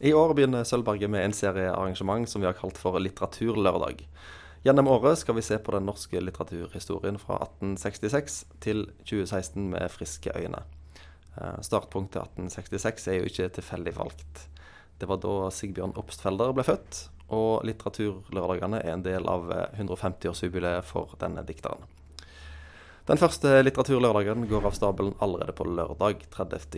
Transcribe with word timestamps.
I 0.00 0.14
år 0.16 0.32
begynner 0.32 0.64
Sølvberget 0.64 1.10
med 1.12 1.26
en 1.26 1.34
serie 1.36 1.68
arrangement 1.68 2.28
som 2.28 2.40
vi 2.40 2.46
har 2.48 2.56
kalt 2.56 2.78
for 2.80 2.96
Litteraturlørdag. 2.96 3.98
Gjennom 4.64 4.88
året 4.88 5.18
skal 5.20 5.36
vi 5.36 5.42
se 5.44 5.58
på 5.60 5.74
den 5.74 5.84
norske 5.84 6.22
litteraturhistorien 6.24 7.18
fra 7.20 7.36
1866 7.44 8.38
til 8.64 8.86
2016 9.04 9.66
med 9.74 9.92
friske 9.92 10.32
øyne. 10.32 10.62
Eh, 11.36 11.58
startpunktet 11.68 12.32
1866 12.32 13.08
er 13.12 13.18
jo 13.18 13.28
ikke 13.28 13.50
tilfeldig 13.58 13.92
valgt. 13.98 14.46
Det 14.96 15.08
var 15.08 15.20
da 15.20 15.34
Sigbjørn 15.52 15.92
Obstfelder 16.00 16.56
ble 16.56 16.64
født, 16.64 17.02
og 17.28 17.66
Litteraturlørdagene 17.68 18.80
er 18.80 18.94
en 18.96 19.04
del 19.04 19.28
av 19.28 19.52
150-årsjubileet 19.76 20.88
for 20.88 21.12
denne 21.20 21.44
dikteren. 21.44 21.84
Den 23.04 23.20
første 23.20 23.58
litteraturlørdagen 23.66 24.48
går 24.48 24.64
av 24.64 24.80
stabelen 24.80 25.12
allerede 25.20 25.52
på 25.56 25.68
lørdag 25.68 26.24
30. 26.32 26.72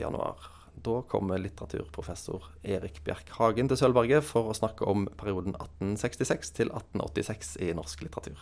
Da 0.82 1.02
kommer 1.06 1.38
litteraturprofessor 1.38 2.48
Erik 2.66 3.02
Bjerk 3.06 3.28
Hagen 3.36 3.68
til 3.70 3.78
Sølvberget 3.78 4.24
for 4.26 4.50
å 4.50 4.56
snakke 4.56 4.86
om 4.90 5.04
perioden 5.18 5.54
1866 5.54 6.50
til 6.58 6.72
1886 6.72 7.52
i 7.62 7.70
norsk 7.78 8.02
litteratur. 8.02 8.40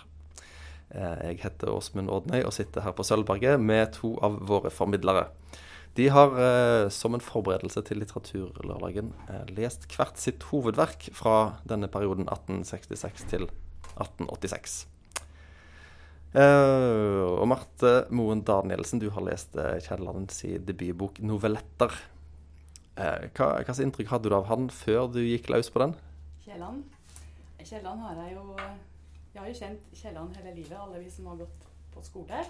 Eh, 0.91 1.19
jeg 1.29 1.43
heter 1.45 1.73
Åsmund 1.75 2.11
Ordnøy 2.11 2.41
og 2.41 2.55
sitter 2.57 2.87
her 2.87 2.95
på 2.97 3.05
Sølvberget 3.05 3.61
med 3.61 3.93
to 3.99 4.15
av 4.25 4.39
våre 4.49 4.73
formidlere. 4.73 5.29
De 5.99 6.07
har 6.15 6.37
eh, 6.39 6.87
som 6.95 7.17
en 7.17 7.25
forberedelse 7.25 7.83
til 7.87 8.01
Litteraturlørdagen 8.01 9.11
eh, 9.29 9.45
lest 9.59 9.85
hvert 9.93 10.17
sitt 10.23 10.47
hovedverk 10.49 11.11
fra 11.17 11.59
denne 11.69 11.91
perioden 11.93 12.31
1866 12.31 13.27
til 13.35 13.51
1886. 13.99 14.81
Uh, 16.31 17.27
og 17.27 17.49
Marte 17.51 18.05
Moen 18.15 18.45
Danielsen, 18.47 19.01
du 19.03 19.09
har 19.11 19.25
lest 19.27 19.57
uh, 19.59 19.81
Kiellands 19.83 20.45
debutbok 20.63 21.19
'Novelletter'. 21.19 21.97
Eh, 23.01 23.31
hva, 23.33 23.47
hva 23.57 23.65
slags 23.65 23.81
inntrykk 23.81 24.11
hadde 24.13 24.29
du 24.29 24.35
av 24.37 24.49
han 24.51 24.67
før 24.75 25.07
du 25.09 25.23
gikk 25.25 25.49
løs 25.49 25.71
på 25.73 25.81
den? 25.81 25.95
Kielland? 26.45 26.83
Kielland 27.65 28.03
har 28.05 28.19
jeg 28.25 28.35
jo 28.35 28.43
Jeg 28.59 29.39
har 29.39 29.49
jo 29.49 29.55
kjent 29.61 29.95
Kielland 29.95 30.37
hele 30.37 30.53
livet, 30.59 30.77
alle 30.77 31.01
vi 31.01 31.09
som 31.13 31.31
har 31.31 31.39
gått 31.41 31.65
på 31.95 32.03
skole 32.05 32.43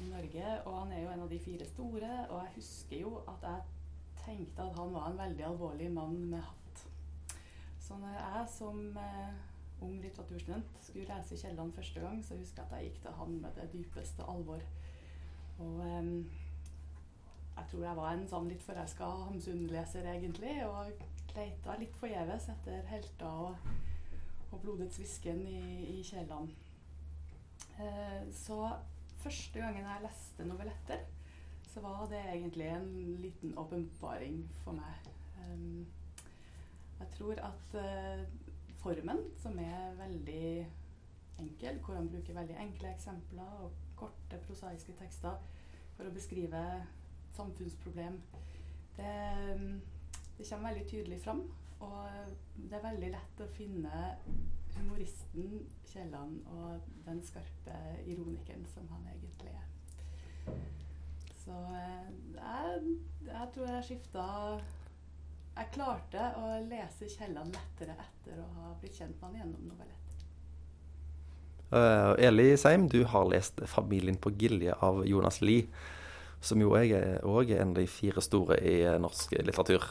i 0.00 0.08
Norge. 0.08 0.54
Og 0.64 0.78
han 0.78 0.94
er 0.94 1.02
jo 1.02 1.12
en 1.12 1.24
av 1.26 1.32
de 1.34 1.40
fire 1.42 1.66
store. 1.66 2.10
Og 2.30 2.38
jeg 2.38 2.54
husker 2.56 3.02
jo 3.02 3.12
at 3.28 3.44
jeg 3.50 3.60
tenkte 4.24 4.64
at 4.64 4.78
han 4.78 4.94
var 4.94 5.10
en 5.10 5.20
veldig 5.20 5.46
alvorlig 5.50 5.90
mann 5.92 6.16
med 6.30 6.40
hatt. 6.46 6.84
Så 7.82 7.98
når 7.98 8.16
jeg 8.16 8.46
som 8.54 8.80
eh, 8.96 9.32
ung 9.82 9.98
litteraturstudent 10.00 10.84
skulle 10.86 11.08
lese 11.10 11.36
Kielland 11.36 11.74
første 11.76 12.00
gang, 12.00 12.22
så 12.24 12.38
husker 12.38 12.62
jeg 12.62 12.70
at 12.70 12.78
jeg 12.78 12.92
gikk 12.92 13.02
til 13.02 13.18
han 13.18 13.40
med 13.42 13.60
det 13.60 13.72
dypeste 13.74 14.30
alvor. 14.30 14.62
Og 15.58 15.84
eh, 15.84 16.14
jeg 17.60 17.68
tror 17.70 17.84
jeg 17.84 17.96
var 17.98 18.12
en 18.14 18.28
sånn 18.28 18.48
litt 18.48 18.62
forelska 18.64 19.06
Hamsun-leser, 19.26 20.06
egentlig. 20.08 20.54
Og 20.64 21.36
leita 21.36 21.76
litt 21.78 21.96
forgjeves 22.00 22.48
etter 22.54 22.86
helter 22.88 23.42
og, 23.44 23.70
og, 24.48 24.56
blodets 24.62 24.96
hvisken 25.00 25.42
i, 25.44 25.60
i 25.92 26.00
kjelene. 26.06 26.56
Eh, 27.80 28.22
så 28.32 28.58
første 29.20 29.60
gangen 29.60 29.84
jeg 29.84 30.04
leste 30.06 30.46
novelletter, 30.48 31.04
så 31.70 31.82
var 31.84 32.06
det 32.10 32.20
egentlig 32.32 32.70
en 32.72 32.88
liten 33.20 33.52
åpenbaring 33.60 34.40
for 34.64 34.78
meg. 34.78 35.10
Um, 35.44 35.84
jeg 36.98 37.12
tror 37.14 37.38
at 37.44 37.76
uh, 37.76 38.24
formen, 38.80 39.20
som 39.38 39.58
er 39.60 39.94
veldig 40.00 40.66
enkel, 41.40 41.78
hvor 41.84 41.94
han 41.94 42.08
bruker 42.08 42.36
veldig 42.36 42.56
enkle 42.64 42.90
eksempler 42.90 43.62
og 43.64 43.76
korte 44.00 44.40
prosaiske 44.48 44.96
tekster 44.98 45.38
for 45.94 46.08
å 46.08 46.16
beskrive 46.16 46.64
samfunnsproblem. 47.36 48.20
Det, 48.96 49.14
det, 50.38 50.46
kommer 50.50 50.70
veldig 50.70 50.86
tydelig 50.90 51.20
fram. 51.24 51.42
Og 51.80 52.08
det 52.56 52.76
er 52.76 52.84
veldig 52.84 53.10
lett 53.14 53.40
å 53.40 53.48
finne 53.56 54.02
humoristen 54.76 55.62
Kielland 55.88 56.42
og 56.52 56.90
den 57.06 57.22
skarpe 57.24 57.76
ironikeren 58.06 58.66
som 58.74 58.88
han 58.92 59.06
egentlig 59.14 59.54
er. 59.54 60.58
Så 61.40 61.56
eh, 61.74 62.10
jeg, 62.36 62.98
jeg 63.26 63.48
tror 63.54 63.70
jeg 63.70 63.86
skifta 63.86 64.24
Jeg 65.56 65.72
klarte 65.74 66.26
å 66.40 66.50
lese 66.68 67.08
Kielland 67.10 67.56
lettere 67.56 67.96
etter 68.04 68.38
å 68.40 68.46
ha 68.58 68.74
blitt 68.80 69.00
kjent 69.00 69.16
med 69.18 69.30
han 69.30 69.40
gjennom 69.40 69.72
novellett. 69.72 69.96
Uh, 71.70 72.16
Eli 72.18 72.56
Seim, 72.58 72.88
du 72.88 73.04
har 73.04 73.28
lest 73.30 73.60
'Familien 73.66 74.16
på 74.16 74.30
Gilje' 74.30 74.74
av 74.82 75.04
Jonas 75.06 75.40
Lie 75.40 75.68
som 76.40 76.60
jo 76.62 76.72
òg 76.72 76.92
er, 76.96 77.18
er, 77.20 77.50
en 77.60 77.74
av 77.74 77.78
de 77.78 77.86
fire 77.90 78.22
store 78.24 78.58
i 78.64 78.80
eh, 78.86 78.98
norsk 79.00 79.36
litteratur. 79.44 79.84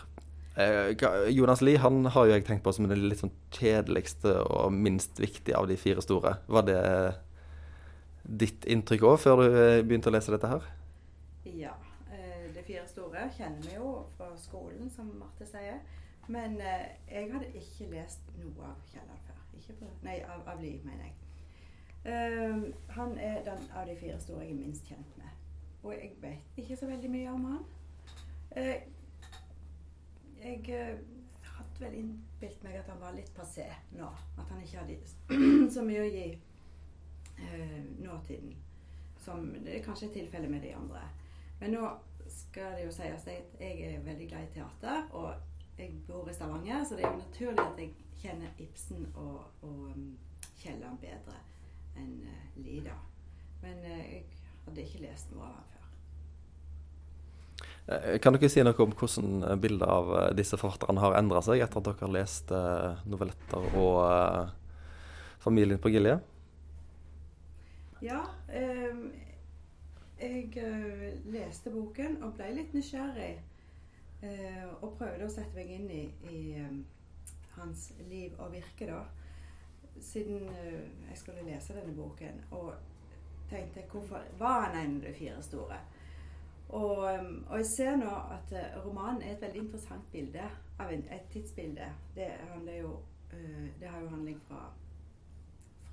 Eh, 0.60 0.92
Jonas 1.32 1.62
Lie 1.62 1.80
han 1.80 2.04
har 2.10 2.26
jo 2.26 2.34
jeg 2.34 2.46
tenkt 2.48 2.66
på 2.66 2.74
som 2.76 2.88
den 2.90 3.06
litt 3.08 3.22
sånn 3.22 3.34
kjedeligste 3.56 4.34
og 4.44 4.74
minst 4.74 5.22
viktige 5.22 5.58
av 5.60 5.70
de 5.70 5.78
fire 5.80 6.04
store. 6.04 6.40
Var 6.50 6.66
det 6.68 6.82
ditt 8.24 8.66
inntrykk 8.70 9.06
òg, 9.12 9.22
før 9.22 9.44
du 9.44 9.48
eh, 9.50 9.84
begynte 9.86 10.12
å 10.12 10.16
lese 10.16 10.34
dette 10.36 10.52
her? 10.52 10.68
Ja. 11.50 11.78
De 12.10 12.66
fire 12.66 12.84
store 12.90 13.30
kjenner 13.38 13.64
vi 13.64 13.78
jo 13.78 13.94
fra 14.18 14.34
skolen, 14.38 14.90
som 14.94 15.08
Marte 15.18 15.48
sier. 15.48 15.80
Men 16.30 16.60
jeg 16.62 17.32
hadde 17.32 17.48
ikke 17.58 17.88
lest 17.90 18.28
noe 18.38 18.68
av 18.70 18.84
Kielland 18.92 19.24
før. 19.26 19.38
På, 19.80 19.88
nei, 20.06 20.20
av, 20.26 20.44
av 20.50 20.62
Lie, 20.62 20.82
mener 20.86 21.08
jeg. 21.08 21.16
Uh, 22.06 22.70
han 22.96 23.18
er 23.18 23.42
den 23.44 23.66
av 23.76 23.88
de 23.90 23.96
fire 24.00 24.20
store 24.22 24.46
jeg 24.46 24.54
er 24.54 24.60
minst 24.62 24.88
kjent 24.88 25.18
med. 25.20 25.34
Og 25.84 25.94
jeg 25.94 26.12
vet 26.22 26.58
ikke 26.58 26.78
så 26.78 26.88
veldig 26.90 27.10
mye 27.12 27.32
om 27.32 27.46
han. 27.46 27.60
Eh, 28.52 28.82
jeg 30.44 30.70
eh, 30.70 30.98
hadde 31.44 31.80
vel 31.80 31.94
innbilt 32.02 32.64
meg 32.64 32.80
at 32.80 32.90
han 32.92 33.00
var 33.02 33.16
litt 33.16 33.32
passé 33.36 33.68
nå. 33.96 34.10
At 34.38 34.52
han 34.52 34.64
ikke 34.64 34.84
hadde 34.84 34.98
så 35.76 35.84
mye 35.86 36.04
å 36.04 36.10
gi 36.10 36.28
eh, 36.34 37.80
nåtiden. 38.00 38.56
Som 39.20 39.52
det 39.64 39.78
er 39.78 39.86
kanskje 39.86 40.12
tilfellet 40.16 40.52
med 40.52 40.64
de 40.68 40.74
andre. 40.76 41.04
Men 41.60 41.76
nå 41.76 41.92
skal 42.30 42.76
det 42.78 42.86
jo 42.86 42.92
sies 42.94 43.28
at 43.28 43.62
jeg 43.62 43.80
er 43.88 44.04
veldig 44.04 44.28
glad 44.32 44.48
i 44.48 44.54
teater. 44.58 45.08
Og 45.16 45.80
jeg 45.80 45.96
bor 46.08 46.28
i 46.28 46.36
Stavanger, 46.36 46.84
så 46.84 46.98
det 46.98 47.06
er 47.06 47.14
jo 47.14 47.22
naturlig 47.24 47.64
at 47.64 47.80
jeg 47.80 47.94
kjenner 48.20 48.60
Ibsen 48.60 49.06
og, 49.16 49.46
og 49.64 49.94
um, 49.94 50.10
Kielland 50.60 51.00
bedre 51.00 51.38
enn 51.96 52.18
uh, 52.28 52.60
Lida. 52.60 52.98
Men 53.62 53.80
jeg 53.88 54.26
hadde 54.70 54.86
ikke 54.86 55.04
lest 55.04 55.34
noe 55.34 55.50
av 55.50 55.58
ham 55.58 55.68
før. 55.74 55.80
Eh, 57.90 58.20
kan 58.22 58.36
dere 58.36 58.50
si 58.52 58.62
noe 58.62 58.84
om 58.86 58.92
hvordan 58.94 59.44
eh, 59.44 59.56
bildet 59.62 59.90
av 59.90 60.12
eh, 60.14 60.28
disse 60.38 60.58
forfatterne 60.62 61.02
har 61.02 61.18
endra 61.18 61.42
seg 61.46 61.64
etter 61.66 61.82
at 61.82 61.88
dere 61.88 62.06
har 62.06 62.14
lest 62.14 62.54
novelletter 63.10 63.78
og 63.80 64.56
'Familien 65.40 65.80
på 65.80 65.90
Gilje'? 65.90 66.20
Ja. 68.04 68.20
Eh, 68.50 68.96
jeg 70.20 70.52
leste 71.32 71.72
boken 71.72 72.18
og 72.24 72.34
ble 72.36 72.52
litt 72.52 72.74
nysgjerrig. 72.76 73.38
Og 74.84 74.98
prøvde 75.00 75.24
å 75.24 75.32
sette 75.32 75.56
meg 75.56 75.70
inn 75.72 75.86
i, 75.96 76.02
i 76.28 76.40
um, 76.60 76.82
hans 77.56 77.86
liv 78.10 78.34
og 78.36 78.52
virke, 78.52 78.90
da. 78.90 79.00
Siden 80.04 80.44
jeg 81.08 81.16
skulle 81.16 81.46
lese 81.48 81.78
denne 81.78 81.96
boken. 81.96 82.44
Og 82.52 82.74
tenkte 83.50 83.86
hvorfor 83.92 84.26
var 84.38 84.62
han 84.62 84.78
en 84.78 84.96
av 84.96 85.08
de 85.08 85.14
fire 85.14 85.42
store? 85.44 85.80
Og, 86.70 86.98
um, 86.98 87.46
og, 87.50 87.58
jeg 87.58 87.66
ser 87.66 87.96
nå 87.98 88.10
at 88.10 88.52
uh, 88.54 88.86
romanen 88.86 89.22
er 89.22 89.32
et 89.34 89.42
veldig 89.42 89.64
interessant 89.64 90.12
bilde 90.12 90.44
av 90.80 90.92
en, 90.94 91.06
et 91.12 91.32
tidsbilde. 91.34 91.88
Det, 92.16 92.28
jo, 92.78 92.92
uh, 93.34 93.66
det, 93.80 93.88
har 93.88 94.02
jo 94.02 94.12
handling 94.12 94.38
fra, 94.48 94.68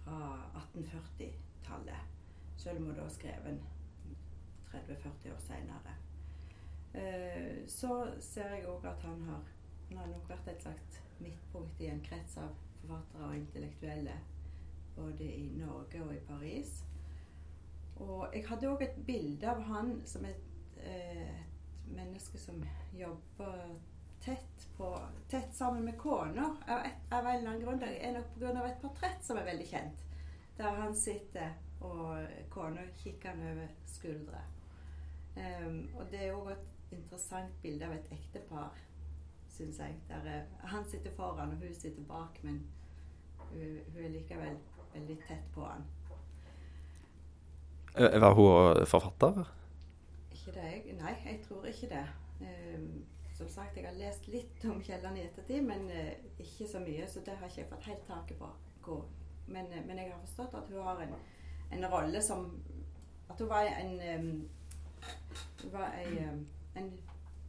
fra 0.04 0.18
1840-tallet. 0.60 2.12
Selv 2.56 2.80
om 2.80 2.90
hun 2.90 2.98
da 2.98 3.06
er 3.06 3.16
skreven 3.16 3.62
30-40 4.74 5.32
år 5.32 5.40
seinere. 5.46 5.96
Uh, 6.92 7.64
så 7.68 8.04
ser 8.20 8.54
jeg 8.58 8.68
òg 8.68 8.84
at 8.84 9.08
han 9.08 9.24
har, 9.30 9.48
han 9.88 9.98
har 10.02 10.12
nok 10.12 10.28
vært 10.28 10.52
et 10.52 10.68
slags 10.68 11.02
midtpunkt 11.24 11.80
i 11.80 11.88
en 11.88 12.04
krets 12.04 12.36
av 12.36 12.52
forfattere 12.82 13.30
og 13.30 13.36
intellektuelle 13.36 14.20
både 14.96 15.24
i 15.24 15.48
Norge 15.56 16.04
og 16.04 16.14
i 16.14 16.24
Paris. 16.28 16.84
Og 18.04 18.34
jeg 18.34 18.44
hadde 18.48 18.70
òg 18.70 18.82
et 18.84 18.96
bilde 19.06 19.48
av 19.48 19.62
han 19.70 20.00
som 20.08 20.24
et, 20.28 20.48
eh, 20.82 21.28
et 21.30 21.92
menneske 21.96 22.38
som 22.38 22.60
jobber 22.92 23.76
tett, 24.20 24.68
på, 24.76 24.90
tett 25.28 25.54
sammen 25.54 25.84
med 25.84 25.98
kona. 25.98 26.56
Av, 26.66 26.82
av 27.10 27.26
en 27.26 27.36
eller 27.36 27.50
annen 27.50 27.62
grunn. 27.62 27.80
Det 27.80 27.94
er 28.04 28.12
nok 28.12 28.34
pga. 28.34 28.66
et 28.66 28.82
portrett 28.82 29.24
som 29.24 29.38
er 29.38 29.48
veldig 29.48 29.68
kjent. 29.70 30.04
Der 30.56 30.80
han 30.80 30.96
sitter 30.96 31.54
og 31.84 32.28
kona 32.50 32.86
kikker 33.02 33.34
han 33.34 33.48
over 33.52 33.72
skuldra. 33.86 34.42
Um, 35.36 35.88
og 35.98 36.06
det 36.10 36.22
er 36.24 36.36
òg 36.36 36.54
et 36.54 36.94
interessant 36.96 37.58
bilde 37.62 37.84
av 37.84 37.92
et 37.92 38.12
ektepar, 38.16 38.78
syns 39.52 39.78
jeg. 39.82 39.98
Der 40.08 40.30
er, 40.32 40.46
han 40.64 40.86
sitter 40.88 41.12
foran, 41.16 41.52
og 41.52 41.60
hun 41.60 41.74
sitter 41.74 42.08
bak, 42.08 42.40
men 42.44 42.62
hun, 43.50 43.78
hun 43.92 44.04
er 44.04 44.14
likevel 44.14 44.56
veldig 44.94 45.18
tett 45.26 45.52
på 45.54 45.66
han. 45.68 45.84
Eh, 47.96 48.20
var 48.20 48.34
hun 48.34 48.86
forfatter? 48.86 49.44
Ikke 50.30 50.52
det, 50.52 50.64
jeg. 50.72 50.96
Nei, 51.00 51.14
jeg 51.24 51.40
tror 51.48 51.64
ikke 51.64 51.88
det. 51.88 52.06
Ehm, 52.40 53.04
som 53.36 53.48
sagt, 53.48 53.76
jeg 53.76 53.84
har 53.84 53.96
lest 53.96 54.28
litt 54.28 54.64
om 54.64 54.82
Kielland 54.82 55.18
i 55.18 55.24
ettertid, 55.24 55.62
men 55.64 55.90
eh, 55.90 56.12
ikke 56.38 56.68
så 56.68 56.80
mye. 56.80 57.06
Så 57.08 57.20
det 57.24 57.36
har 57.36 57.48
ikke 57.48 57.60
jeg 57.60 57.70
fått 57.70 57.88
helt 57.88 58.06
taket 58.08 58.38
på. 58.38 58.50
Men, 59.46 59.72
eh, 59.72 59.86
men 59.86 59.98
jeg 59.98 60.12
har 60.12 60.20
forstått 60.20 60.54
at 60.54 60.70
hun 60.70 60.82
har 60.82 61.00
en, 61.02 61.14
en 61.72 61.88
rolle 61.92 62.22
som 62.22 62.62
At 63.28 63.40
hun 63.40 63.48
var 63.48 63.66
en 63.66 64.00
em, 64.00 64.48
Hun 65.62 65.72
var 65.72 65.94
ei, 65.98 66.18
en, 66.76 66.92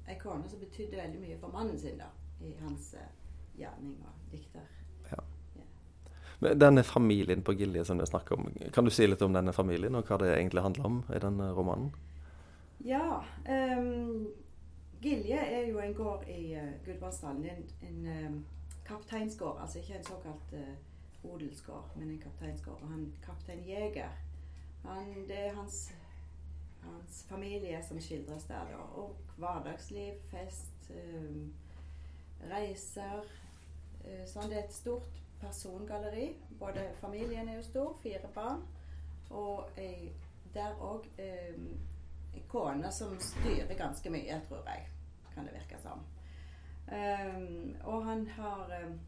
ei 0.08 0.16
kone 0.20 0.50
som 0.50 0.60
betydde 0.60 0.98
veldig 0.98 1.20
mye 1.22 1.38
for 1.40 1.54
mannen 1.54 1.80
sin, 1.80 2.00
da. 2.00 2.08
I 2.42 2.56
hans 2.62 2.94
eh, 2.94 3.12
gjerning 3.60 4.00
og 4.06 4.32
dikter. 4.32 4.66
Denne 6.40 6.84
familien 6.84 7.42
på 7.42 7.54
Gilje 7.54 7.86
som 7.86 7.98
du 7.98 8.06
snakker 8.06 8.38
om, 8.38 8.50
kan 8.74 8.86
du 8.86 8.92
si 8.94 9.08
litt 9.08 9.22
om 9.26 9.34
denne 9.34 9.54
familien, 9.54 9.96
og 9.98 10.06
hva 10.06 10.20
det 10.22 10.36
egentlig 10.36 10.62
handler 10.62 10.86
om 10.86 11.00
i 11.10 11.22
denne 11.24 11.50
romanen? 11.58 11.90
Ja. 12.86 13.24
Um, 13.50 14.28
Gilje 15.02 15.38
er 15.38 15.66
jo 15.72 15.80
en 15.82 15.96
gård 15.98 16.28
i 16.30 16.56
uh, 16.56 16.70
Gudbrandsdalen. 16.86 17.46
En, 17.46 17.66
en 17.90 18.28
um, 18.28 18.46
kapteinsgård. 18.86 19.58
Altså 19.62 19.80
ikke 19.80 19.98
en 19.98 20.04
såkalt 20.04 20.54
uh, 20.54 21.32
odelsgård, 21.34 21.90
men 21.96 22.12
en 22.12 22.22
kapteinsgård. 22.22 22.82
Og 22.82 22.88
han 22.88 23.14
kaptein 23.26 23.66
Jeger, 23.66 24.14
han, 24.86 25.14
det 25.28 25.40
er 25.48 25.54
hans, 25.58 25.92
hans 26.84 27.26
familie 27.30 27.82
som 27.88 28.00
skildres 28.02 28.44
der. 28.44 28.70
Da. 28.72 28.86
Og 29.02 29.16
hverdagsliv, 29.38 30.22
fest, 30.30 30.92
um, 30.94 31.54
reiser. 32.52 33.26
Uh, 34.06 34.22
sånn, 34.30 34.52
det 34.54 34.62
er 34.62 34.68
et 34.68 34.78
stort 34.78 35.24
persongalleri. 35.42 36.36
Både 36.60 36.92
familien 37.02 37.50
er 37.50 37.56
jo 37.56 37.64
stor, 37.64 37.98
fire 38.04 38.30
barn. 38.36 38.64
Og 39.30 39.70
ei, 39.78 40.14
der 40.54 40.78
òg 40.80 41.08
ei 41.20 42.44
kone 42.48 42.92
som 42.92 43.20
styrer 43.20 43.76
ganske 43.78 44.10
mye, 44.10 44.42
tror 44.48 44.64
jeg. 44.70 44.88
Kan 45.34 45.46
det 45.46 45.54
virke 45.54 45.82
som. 45.82 46.06
Um, 46.88 47.76
og 47.84 48.06
han 48.06 48.28
har 48.28 48.84
um, 48.86 49.00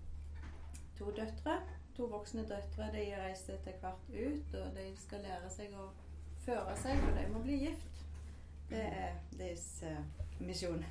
to 0.98 1.12
døtre. 1.12 1.62
To 1.98 2.06
voksne 2.06 2.42
døtre. 2.42 2.92
De 2.92 3.06
reiser 3.22 3.54
etter 3.54 3.72
hvert 3.80 4.10
ut, 4.10 4.56
og 4.60 4.76
de 4.76 4.92
skal 5.00 5.24
lære 5.24 5.52
seg 5.52 5.76
å 5.76 5.90
føre 6.46 6.76
seg, 6.80 7.00
og 7.08 7.16
de 7.18 7.28
må 7.34 7.44
bli 7.44 7.60
gift. 7.66 8.04
Det 8.70 8.84
er 8.84 9.16
deres 9.40 9.84
uh, 9.88 10.04
misjon. 10.40 10.84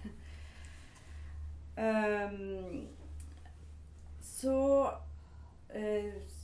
um, 1.76 2.88
så 4.38 4.56
eh, 4.86 5.07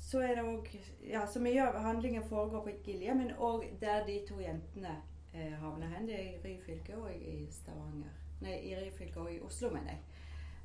så 0.04 0.20
er 0.20 0.34
det 0.36 0.42
òg 0.44 0.66
Ja, 1.08 1.26
så 1.26 1.40
mye 1.40 1.62
av 1.64 1.78
handlingen 1.80 2.24
foregår 2.28 2.60
på 2.64 2.74
Gilje, 2.84 3.14
men 3.14 3.32
òg 3.36 3.64
der 3.80 4.04
de 4.06 4.18
to 4.28 4.40
jentene 4.40 4.96
eh, 5.32 5.52
havner 5.60 5.86
hen. 5.96 6.06
Det 6.06 6.14
er 6.14 6.28
i 6.28 6.38
Ryfylke 6.44 6.96
og 6.96 7.10
i 7.14 7.46
Stavanger. 7.52 8.12
Nei, 8.44 8.58
i 8.68 8.74
Ryfylke 8.76 9.20
og 9.20 9.32
i 9.32 9.40
Oslo, 9.40 9.70
mener 9.72 9.94
jeg. 9.94 10.00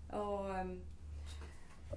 Og, 0.10 0.50
um, 0.50 0.82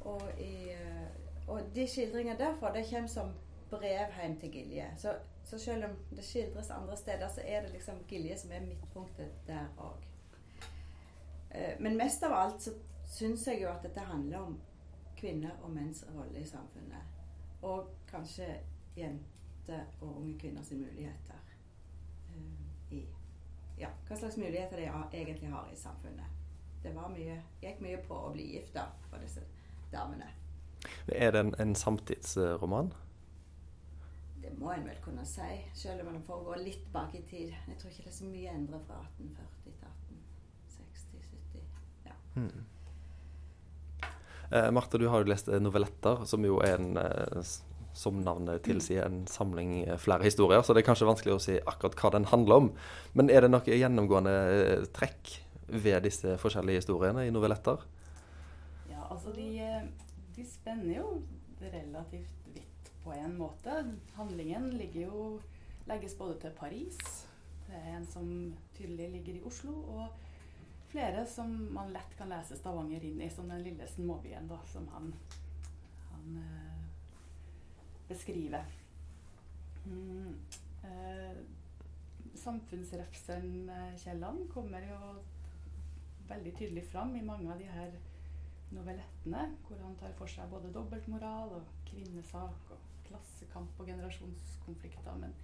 og, 0.01 0.23
i, 0.39 0.71
eh, 0.71 1.49
og 1.49 1.71
de 1.75 1.87
skildringene 1.89 2.39
derfra, 2.39 2.73
det 2.75 2.87
kommer 2.91 3.09
som 3.09 3.35
brev 3.71 4.17
hjem 4.21 4.39
til 4.41 4.53
Gilje. 4.53 4.89
Så, 4.99 5.15
så 5.45 5.59
selv 5.59 5.85
om 5.85 5.97
det 6.11 6.25
skildres 6.25 6.71
andre 6.71 6.97
steder, 6.97 7.29
så 7.29 7.41
er 7.45 7.63
det 7.63 7.73
liksom 7.73 8.03
Gilje 8.09 8.39
som 8.39 8.53
er 8.53 8.67
midtpunktet 8.67 9.47
der 9.47 9.71
òg. 9.79 10.03
Eh, 11.51 11.81
men 11.81 11.97
mest 11.97 12.23
av 12.23 12.33
alt 12.33 12.63
så 12.63 12.75
syns 13.13 13.47
jeg 13.47 13.63
jo 13.63 13.71
at 13.71 13.83
dette 13.85 14.01
handler 14.01 14.39
om 14.39 14.61
kvinner 15.23 15.55
og 15.63 15.71
menns 15.71 16.03
rolle 16.11 16.43
i 16.43 16.47
samfunnet. 16.47 17.23
Og 17.63 17.93
kanskje 18.11 18.49
jenter 18.97 19.85
og 20.01 20.17
unge 20.17 20.39
kvinners 20.39 20.71
muligheter. 20.75 21.39
eh, 22.35 22.97
i, 22.97 23.07
ja, 23.79 23.89
hva 24.09 24.17
slags 24.17 24.37
muligheter 24.37 24.77
de 24.77 24.89
egentlig 25.19 25.49
har 25.49 25.71
i 25.73 25.77
samfunnet. 25.77 26.27
Det 26.83 26.95
var 26.95 27.09
mye, 27.09 27.39
gikk 27.63 27.81
mye 27.81 28.01
på 28.09 28.19
å 28.19 28.33
bli 28.35 28.49
gift 28.57 28.75
da, 28.75 28.89
for 29.11 29.23
disse 29.23 29.45
damene. 29.93 30.33
Er 31.09 31.31
det 31.31 31.41
en, 31.41 31.55
en 31.63 31.75
samtidsroman? 31.79 32.91
Det 34.43 34.51
må 34.59 34.73
en 34.75 34.87
vel 34.89 34.99
kunne 35.05 35.25
si, 35.27 35.61
selv 35.79 36.03
om 36.03 36.15
den 36.17 36.25
foregår 36.27 36.65
litt 36.65 36.89
bak 36.93 37.15
i 37.15 37.23
tid. 37.31 37.55
Jeg 37.69 37.79
tror 37.79 37.93
ikke 37.93 38.09
det 38.09 38.11
er 38.11 38.19
så 38.19 38.31
mye 38.31 38.55
endret 38.57 38.87
fra 38.89 38.99
1840 39.15 39.63
til 39.63 39.77
1860-70. 40.83 42.17
Hmm. 42.35 42.65
Eh, 44.53 44.71
Marte, 44.71 44.99
du 45.01 45.09
har 45.09 45.23
jo 45.23 45.31
lest 45.33 45.49
eh, 45.49 45.61
novelletter, 45.63 46.27
som 46.29 46.45
jo 46.45 46.59
er 46.61 46.77
en 46.77 46.99
eh, 47.01 47.53
som 47.93 48.21
navnet 48.25 48.63
tilsier, 48.65 49.05
en 49.05 49.27
samling 49.29 49.83
eh, 49.85 49.97
flere 50.01 50.25
historier. 50.25 50.63
Så 50.63 50.75
det 50.75 50.83
er 50.83 50.89
kanskje 50.91 51.09
vanskelig 51.09 51.35
å 51.35 51.43
si 51.43 51.57
akkurat 51.61 51.97
hva 52.01 52.13
den 52.17 52.29
handler 52.33 52.65
om. 52.65 52.69
Men 53.17 53.33
er 53.33 53.45
det 53.45 53.53
noe 53.53 53.81
gjennomgående 53.81 54.37
eh, 54.53 54.87
trekk 54.97 55.37
ved 55.73 56.05
disse 56.05 56.37
forskjellige 56.41 56.83
historiene 56.83 57.27
i 57.27 57.33
novelletter? 57.33 57.85
Ja, 58.91 59.07
altså 59.09 59.33
de, 59.37 59.49
de 60.37 60.45
spenner 60.49 60.99
jo 60.99 61.15
relativt 61.63 62.49
vidt 62.53 62.93
på 63.05 63.15
en 63.17 63.37
måte. 63.39 63.79
Handlingen 64.19 64.69
ligger 64.77 65.09
jo, 65.09 65.27
legges 65.89 66.17
både 66.19 66.39
til 66.45 66.57
Paris, 66.59 66.99
det 67.69 67.79
er 67.81 67.97
en 67.97 68.05
som 68.05 68.27
tydelig 68.77 69.09
ligger 69.15 69.39
i 69.39 69.47
Oslo, 69.49 69.73
og 69.97 70.32
flere 70.93 71.27
som 71.27 71.75
man 71.75 71.93
lett 71.93 72.17
kan 72.19 72.29
lese 72.29 72.57
Stavanger 72.57 73.05
inn 73.05 73.21
i, 73.21 73.31
som 73.31 73.49
den 73.49 73.63
lille 73.65 73.87
småbyen 73.89 74.49
da, 74.49 74.59
som 74.69 74.89
han, 74.93 75.13
han 76.11 76.37
eh, 76.37 76.83
beskriver. 78.09 78.65
Mm, 79.87 80.35
eh, 80.85 81.39
samfunnsrefseren 82.35 83.69
eh, 83.69 83.97
Kielland 84.05 84.51
kommer 84.53 84.85
jo 84.85 84.99
veldig 86.29 86.53
tydelig 86.59 86.85
fram 86.91 87.17
i 87.17 87.25
mange 87.25 87.49
av 87.53 87.59
de 87.59 87.71
her 87.73 87.97
novellettene, 88.73 89.47
hvor 89.65 89.81
han 89.81 89.97
tar 90.01 90.13
for 90.21 90.29
seg 90.29 90.53
både 90.53 90.75
dobbeltmoral 90.77 91.57
og 91.57 91.73
kvinnesak 91.89 92.77
og 92.77 92.85
klassekamp 93.09 93.81
og 93.81 93.89
generasjonskonflikter. 93.89 95.17
Men, 95.25 95.35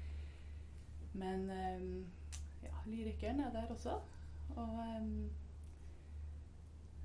men 1.17 1.51
ja, 2.63 2.77
lyrikeren 2.85 3.41
er 3.45 3.53
der 3.57 3.73
også. 3.73 3.97
Og 4.57 4.73
um, 5.01 5.31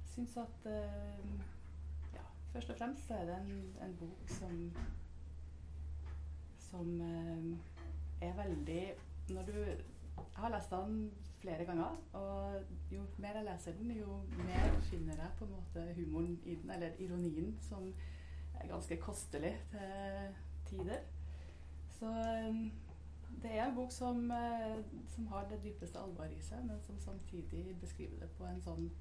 syns 0.06 0.38
at 0.38 0.66
um, 0.66 1.42
ja, 2.14 2.26
først 2.54 2.70
og 2.70 2.78
fremst 2.78 3.12
er 3.12 3.26
det 3.26 3.38
en, 3.42 3.56
en 3.88 3.96
bok 4.00 4.30
som 4.30 4.70
som 6.58 6.88
um, 7.02 7.60
er 8.22 8.34
veldig 8.44 8.94
Når 9.30 9.42
du 9.42 9.54
Jeg 9.54 10.42
har 10.42 10.50
lest 10.50 10.72
den 10.72 11.12
flere 11.40 11.66
ganger, 11.66 11.98
og 12.14 12.62
jo 12.92 13.02
mer 13.18 13.38
jeg 13.38 13.46
leser 13.46 13.74
den, 13.78 13.92
jo 13.92 14.22
mer 14.38 14.82
finner 14.82 15.14
jeg 15.14 15.32
på 15.38 15.46
en 15.46 15.52
måte 15.52 15.94
humoren 15.96 16.40
i 16.46 16.56
den, 16.56 16.72
eller 16.72 16.92
ironien, 17.00 17.58
som 17.62 17.94
er 18.60 18.68
ganske 18.68 18.98
kostelig 18.98 19.58
til 19.72 20.36
tider. 20.66 21.00
Så 21.90 22.06
eh, 22.06 22.72
det 23.42 23.52
er 23.52 23.66
en 23.66 23.76
bok 23.76 23.92
som, 23.92 24.32
eh, 24.32 24.78
som 25.16 25.28
har 25.28 25.48
det 25.50 25.64
dypeste 25.64 26.00
alvor 26.00 26.26
i 26.26 26.42
seg, 26.42 26.66
men 26.68 26.82
som 26.82 27.00
samtidig 27.00 27.76
beskriver 27.82 28.20
det 28.20 28.30
på 28.38 28.46
en 28.46 28.62
sånn 28.62 28.92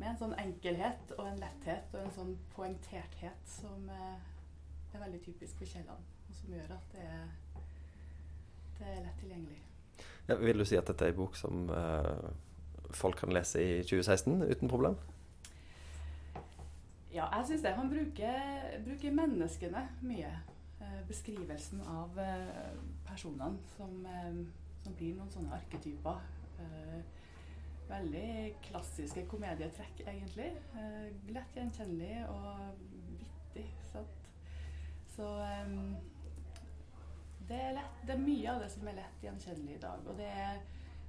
med 0.00 0.08
en 0.08 0.18
sånn 0.18 0.36
enkelhet 0.40 1.10
og 1.18 1.26
en 1.28 1.40
letthet 1.42 1.92
og 1.92 2.00
en 2.00 2.14
sånn 2.14 2.36
poengterthet 2.54 3.48
som 3.48 3.88
eh, 3.92 4.94
er 4.94 5.02
veldig 5.02 5.20
typisk 5.24 5.58
for 5.60 5.68
Kielland, 5.68 6.06
og 6.28 6.38
som 6.38 6.54
gjør 6.54 6.72
at 6.76 6.94
det 6.94 7.04
er, 7.04 7.26
det 8.78 8.86
er 8.88 9.02
lett 9.04 9.20
tilgjengelig. 9.20 9.58
Ja, 10.28 10.38
vil 10.40 10.62
du 10.62 10.64
si 10.64 10.78
at 10.78 10.88
dette 10.88 11.04
er 11.04 11.12
en 11.12 11.18
bok 11.18 11.36
som 11.36 11.68
uh, 11.68 12.30
folk 12.96 13.18
kan 13.20 13.32
lese 13.34 13.60
i 13.62 13.82
2016 13.82 14.42
uten 14.46 14.70
problem? 14.70 14.96
Ja, 17.10 17.26
jeg 17.36 17.46
syns 17.48 17.64
det. 17.66 17.74
Han 17.74 17.90
bruker, 17.90 18.36
bruker 18.86 19.14
menneskene 19.14 19.82
mye. 20.06 20.30
Eh, 20.80 21.06
beskrivelsen 21.08 21.80
av 21.80 22.18
eh, 22.18 22.72
personene 23.04 23.58
som, 23.76 24.06
eh, 24.06 24.36
som 24.82 24.94
blir 24.96 25.16
noen 25.16 25.32
sånne 25.32 25.52
arketyper. 25.58 26.22
Veldig 27.90 28.54
klassiske 28.62 29.24
komedietrekk, 29.28 30.02
egentlig. 30.04 30.50
Lett 31.34 31.56
gjenkjennelig 31.56 32.20
og 32.30 32.82
vittig. 33.18 33.64
Sant? 33.90 34.28
Så 35.10 35.26
det, 37.48 37.56
er 37.56 37.74
lett, 37.74 37.96
det 38.06 38.14
er 38.14 38.22
mye 38.22 38.52
av 38.52 38.60
det 38.62 38.68
som 38.76 38.86
er 38.86 39.00
lett 39.00 39.24
gjenkjennelig 39.26 39.78
i 39.78 39.82
dag. 39.82 40.06
Og 40.06 40.20
det 40.20 40.28
er, 40.28 40.60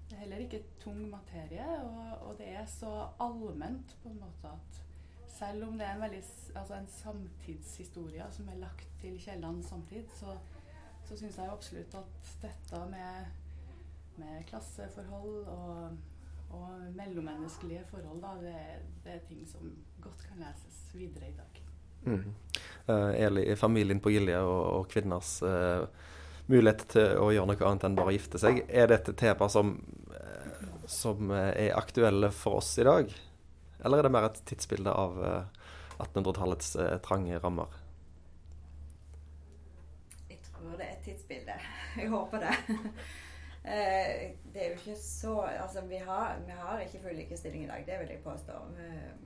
det 0.08 0.16
er 0.16 0.24
heller 0.24 0.46
ikke 0.48 0.64
tung 0.82 1.04
materie, 1.12 1.68
og, 1.84 2.16
og 2.32 2.40
det 2.40 2.50
er 2.64 2.66
så 2.72 2.96
allment 3.28 3.94
på 4.02 4.10
en 4.10 4.24
måte 4.24 4.56
at 4.56 4.82
selv 5.38 5.68
om 5.68 5.78
det 5.78 5.88
er 5.88 5.96
en, 5.96 6.04
veldig, 6.04 6.22
altså 6.56 6.78
en 6.78 6.90
samtidshistorie 6.92 8.26
som 8.36 8.50
er 8.52 8.62
lagt 8.62 8.88
til 9.02 9.18
Kiellands 9.22 9.70
samtid, 9.72 10.08
så, 10.20 10.36
så 11.08 11.18
syns 11.18 11.40
jeg 11.40 11.52
absolutt 11.52 11.98
at 12.00 12.32
dette 12.44 12.84
med, 12.92 13.32
med 14.22 14.46
klasseforhold 14.50 15.48
og, 15.56 15.98
og 16.58 16.70
mellommenneskelige 16.98 17.88
forhold, 17.92 18.22
da, 18.22 18.36
det, 18.44 18.56
det 19.06 19.18
er 19.18 19.26
ting 19.28 19.44
som 19.50 19.74
godt 20.04 20.26
kan 20.28 20.44
leses 20.44 20.84
videre 20.94 21.32
i 21.32 21.38
dag. 21.40 21.62
Mm. 22.02 22.34
Uh, 22.90 23.12
Eli, 23.14 23.46
familien 23.56 24.02
på 24.02 24.10
Gilje 24.10 24.40
og, 24.42 24.62
og 24.80 24.88
kvinners 24.90 25.36
uh, 25.46 25.86
mulighet 26.50 26.88
til 26.96 27.20
å 27.22 27.30
gjøre 27.32 27.52
noe 27.52 27.68
annet 27.70 27.86
enn 27.88 27.98
bare 28.00 28.16
gifte 28.18 28.42
seg, 28.42 28.64
er 28.68 28.90
dette 28.90 29.14
et 29.14 29.22
tema 29.22 29.48
som 29.54 29.76
uh, 30.10 30.42
som 30.92 31.32
er 31.32 31.72
aktuelle 31.78 32.32
for 32.36 32.60
oss 32.60 32.74
i 32.82 32.86
dag? 32.88 33.12
Eller 33.86 33.98
er 33.98 34.08
det 34.08 34.14
mer 34.14 34.28
et 34.30 34.42
tidsbilde 34.46 34.94
av 34.94 35.18
1800-tallets 36.02 36.76
trange 37.06 37.40
rammer? 37.42 37.74
Jeg 40.30 40.40
tror 40.46 40.78
det 40.78 40.88
er 40.88 40.96
et 40.96 41.06
tidsbilde. 41.06 41.58
Jeg 42.02 42.10
håper 42.14 42.46
det. 42.46 42.56
det 44.54 44.62
er 44.64 44.72
jo 44.72 44.78
ikke 44.80 44.98
så 44.98 45.36
Altså, 45.46 45.82
vi 45.90 46.00
har, 46.02 46.40
vi 46.46 46.56
har 46.58 46.80
ikke 46.82 47.02
full 47.04 47.18
likestilling 47.18 47.66
i 47.66 47.70
dag, 47.70 47.84
det 47.86 48.00
vil 48.00 48.14
jeg 48.16 48.24
påstå. 48.24 48.54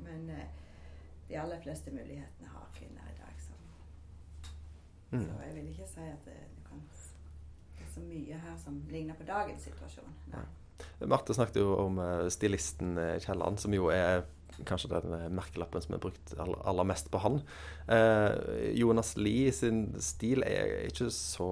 Men 0.03 0.31
de 1.27 1.37
aller 1.39 1.61
fleste 1.61 1.91
mulighetene 1.91 2.49
har 2.49 2.67
kvinner 2.73 3.01
i 3.09 3.17
dag. 3.17 3.33
Så, 3.41 3.51
mm. 5.11 5.25
så 5.25 5.41
jeg 5.47 5.55
vil 5.55 5.69
ikke 5.69 5.87
si 5.89 6.05
at 6.11 6.27
det, 6.27 6.37
kan, 6.69 6.83
det, 7.77 7.85
er 7.85 7.91
så 7.93 8.03
mye 8.05 8.39
her 8.45 8.57
som 8.63 8.79
ligner 8.89 9.17
på 9.17 9.27
dagens 9.27 9.65
situasjon. 9.69 10.13
Nei. 10.33 10.45
Marte 11.07 11.33
snakket 11.33 11.61
jo 11.61 11.75
om 11.79 11.99
eh, 12.03 12.27
stilisten 12.33 12.97
eh, 12.99 13.17
Kielland, 13.23 13.57
som 13.59 13.73
jo 13.73 13.87
er 13.93 14.25
kanskje 14.65 14.91
den 14.93 15.15
eh, 15.17 15.29
merkelappen 15.33 15.83
som 15.83 15.95
er 15.97 16.03
brukt 16.03 16.35
aller, 16.39 16.87
mest 16.87 17.11
på 17.11 17.21
han. 17.23 17.41
Eh, 17.91 18.71
Jonas 18.79 19.15
Lie 19.17 19.53
sin 19.55 19.87
stil 20.03 20.45
er 20.47 20.87
ikke 20.89 21.09
så 21.13 21.49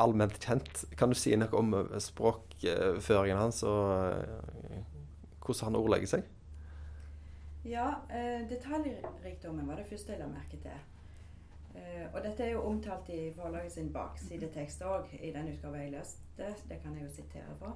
allment 0.00 0.38
kjent. 0.42 0.84
Kan 0.98 1.12
du 1.12 1.18
si 1.18 1.36
noe 1.38 1.54
om 1.58 1.74
språkføringen 2.02 3.38
hans, 3.38 3.62
og 3.62 4.24
hvordan 5.44 5.68
han 5.68 5.78
ordlegger 5.78 6.16
seg? 6.16 6.32
Ja, 7.64 7.94
eh, 8.10 8.48
detaljrikdommen 8.48 9.68
var 9.68 9.76
det 9.76 9.86
første 9.88 10.12
jeg 10.12 10.20
la 10.20 10.28
merke 10.28 10.58
til. 10.60 10.82
Eh, 11.74 12.04
og 12.12 12.20
dette 12.22 12.44
er 12.44 12.52
jo 12.52 12.66
omtalt 12.68 13.08
i 13.08 13.32
forlaget 13.32 13.72
sin 13.72 13.88
baksidetekst 13.92 14.82
òg, 14.84 15.08
i 15.16 15.32
den 15.32 15.48
utgaven 15.54 15.80
jeg 15.80 15.94
leste. 15.94 16.50
Det 16.68 16.82
kan 16.82 16.94
jeg 16.94 17.06
jo 17.06 17.14
sitere 17.14 17.56
fra. 17.58 17.72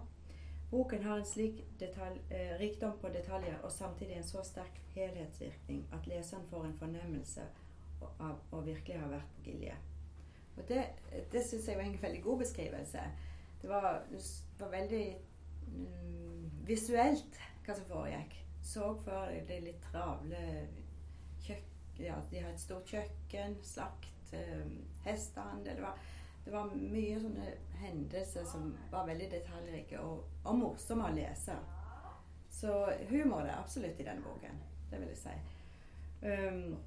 Boken 0.70 1.02
har 1.02 1.18
en 1.18 1.26
slik 1.26 1.62
detalj, 1.80 2.18
eh, 2.30 2.58
rikdom 2.60 2.98
på 3.00 3.08
detaljer 3.08 3.58
og 3.64 3.72
samtidig 3.72 4.16
en 4.16 4.26
så 4.28 4.42
sterk 4.44 4.80
helhetsvirkning 4.94 5.86
at 5.92 6.06
leseren 6.06 6.44
får 6.50 6.64
en 6.64 6.78
fornemmelse 6.78 7.46
av 8.20 8.36
å 8.52 8.60
virkelig 8.60 8.98
ha 9.00 9.08
vært 9.08 9.30
på 9.36 9.46
Gilje. 9.50 9.76
Og 10.56 10.68
Det, 10.68 10.84
det 11.32 11.44
syns 11.46 11.68
jeg 11.68 11.76
var 11.76 11.84
en 11.84 12.02
veldig 12.02 12.22
god 12.22 12.38
beskrivelse. 12.38 13.00
Det 13.62 13.70
var, 13.70 14.02
det 14.10 14.60
var 14.60 14.70
veldig 14.70 15.06
mm, 15.68 16.50
visuelt 16.66 17.40
hva 17.64 17.74
som 17.74 17.88
foregikk 17.88 18.36
så 18.68 18.92
for 19.04 19.32
det 19.48 19.62
litt 19.64 19.84
travle 19.90 20.42
kjøkken 21.44 21.64
ja, 21.98 22.14
De 22.30 22.38
har 22.38 22.52
et 22.52 22.60
stort 22.62 22.86
kjøkken, 22.86 23.56
slakt, 23.66 24.32
eh, 24.36 24.66
hestehandel. 25.02 25.80
Det 25.80 25.82
var, 25.82 25.96
det 26.48 26.54
var 26.54 26.70
mye 26.72 27.18
sånne 27.20 27.50
hendelser 27.76 28.46
som 28.48 28.70
var 28.88 29.04
veldig 29.04 29.26
detaljrike 29.34 29.98
og, 30.00 30.22
og 30.48 30.56
morsomme 30.56 31.04
å 31.04 31.12
lese. 31.12 31.52
Så 32.48 32.72
humor 33.10 33.44
er 33.44 33.58
absolutt 33.58 34.00
i 34.00 34.06
denne 34.06 34.24
boken. 34.24 34.56
Det 34.88 35.00
vil 35.02 35.10
jeg 35.12 35.20
si. 35.20 35.34
Um, 36.24 36.78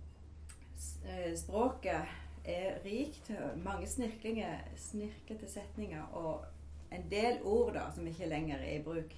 språket 1.37 2.09
er 2.49 2.81
rikt. 2.81 3.29
Mange 3.61 3.85
snirklete 3.87 5.47
setninger 5.47 6.17
og 6.17 6.47
en 6.91 7.05
del 7.13 7.37
ord 7.45 7.75
da, 7.77 7.85
som 7.93 8.09
ikke 8.09 8.31
lenger 8.33 8.65
er 8.65 8.79
i 8.79 8.83
bruk. 8.83 9.13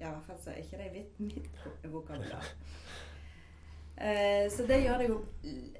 I 0.00 0.02
hvert 0.02 0.26
fall 0.26 0.42
så 0.42 0.50
er 0.50 0.64
ikke 0.64 0.82
det 0.82 0.90
mitt, 0.98 1.22
mitt 1.30 1.92
vokabular. 1.94 2.50
Uh, 4.00 4.50
så 4.50 4.66
det 4.66 4.82
gjør 4.82 4.98
det 4.98 5.08
jo 5.12 5.22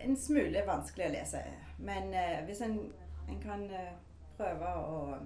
en 0.07 0.17
smule 0.17 0.65
vanskelig 0.71 1.11
å 1.11 1.15
lese. 1.19 1.43
Men 1.83 2.15
uh, 2.15 2.41
hvis 2.47 2.63
en, 2.65 2.79
en 3.31 3.43
kan 3.43 3.67
uh, 3.71 3.93
prøve 4.37 4.73
å, 4.77 5.19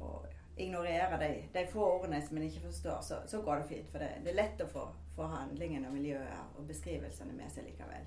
å 0.00 0.10
ignorere 0.56 1.18
de, 1.18 1.30
de, 1.52 1.66
få 1.70 1.84
ordene 1.84 2.20
som 2.22 2.36
en 2.36 2.46
ikke 2.46 2.66
forstår, 2.66 3.00
så, 3.02 3.20
så, 3.26 3.42
går 3.42 3.62
det 3.62 3.68
fint. 3.68 3.88
For 3.92 4.02
det, 4.02 4.10
det 4.24 4.34
er 4.34 4.40
lett 4.40 4.62
å 4.62 4.68
få, 4.70 4.84
få 5.16 5.30
handlingen 5.30 5.86
og 5.88 5.96
miljøet 5.96 6.58
og 6.58 6.68
beskrivelsene 6.68 7.34
med 7.34 7.50
seg 7.52 7.66
likevel. 7.68 8.06